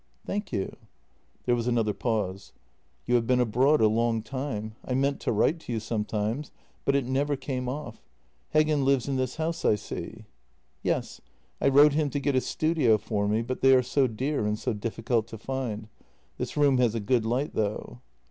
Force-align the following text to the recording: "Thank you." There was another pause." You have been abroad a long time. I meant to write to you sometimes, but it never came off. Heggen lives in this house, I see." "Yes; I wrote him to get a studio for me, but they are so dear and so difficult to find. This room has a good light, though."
"Thank 0.25 0.51
you." 0.51 0.77
There 1.45 1.53
was 1.55 1.67
another 1.67 1.93
pause." 1.93 2.53
You 3.05 3.13
have 3.13 3.27
been 3.27 3.39
abroad 3.39 3.81
a 3.81 3.87
long 3.87 4.23
time. 4.23 4.73
I 4.83 4.95
meant 4.95 5.19
to 5.19 5.31
write 5.31 5.59
to 5.59 5.73
you 5.73 5.79
sometimes, 5.79 6.49
but 6.85 6.95
it 6.95 7.05
never 7.05 7.35
came 7.35 7.69
off. 7.69 8.01
Heggen 8.51 8.83
lives 8.83 9.07
in 9.07 9.15
this 9.17 9.35
house, 9.35 9.63
I 9.63 9.75
see." 9.75 10.25
"Yes; 10.81 11.21
I 11.61 11.67
wrote 11.67 11.93
him 11.93 12.09
to 12.09 12.19
get 12.19 12.35
a 12.35 12.41
studio 12.41 12.97
for 12.97 13.27
me, 13.27 13.43
but 13.43 13.61
they 13.61 13.75
are 13.75 13.83
so 13.83 14.07
dear 14.07 14.47
and 14.47 14.57
so 14.57 14.73
difficult 14.73 15.27
to 15.27 15.37
find. 15.37 15.87
This 16.39 16.57
room 16.57 16.79
has 16.79 16.95
a 16.95 16.99
good 16.99 17.23
light, 17.23 17.53
though." 17.53 17.99